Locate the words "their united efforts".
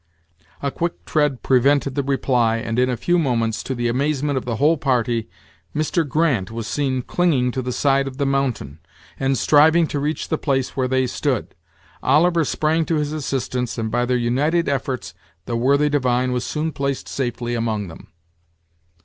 14.07-15.13